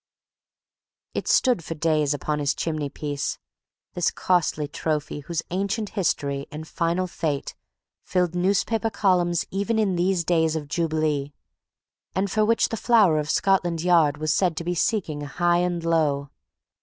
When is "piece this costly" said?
2.89-4.67